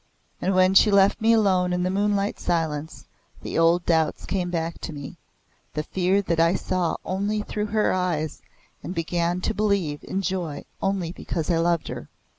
'"And 0.41 0.55
when 0.55 0.73
she 0.73 0.89
left 0.89 1.21
me 1.21 1.31
alone 1.31 1.71
in 1.73 1.83
the 1.83 1.91
moonlight 1.91 2.39
silence 2.39 3.05
the 3.43 3.55
old 3.59 3.85
doubts 3.85 4.25
came 4.25 4.49
back 4.49 4.79
to 4.81 4.91
me 4.91 5.17
the 5.75 5.83
fear 5.83 6.23
that 6.23 6.39
I 6.39 6.55
saw 6.55 6.97
only 7.05 7.43
through 7.43 7.67
her 7.67 7.93
eyes, 7.93 8.41
and 8.81 8.95
began 8.95 9.41
to 9.41 9.53
believe 9.53 10.03
in 10.03 10.23
joy 10.23 10.65
only 10.81 11.11
because 11.11 11.51
I 11.51 11.59
loved 11.59 11.87
her. 11.89 12.09